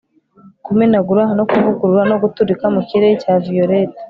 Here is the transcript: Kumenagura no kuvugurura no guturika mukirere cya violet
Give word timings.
Kumenagura 0.65 1.23
no 1.37 1.43
kuvugurura 1.49 2.03
no 2.11 2.17
guturika 2.23 2.65
mukirere 2.73 3.13
cya 3.23 3.33
violet 3.45 3.91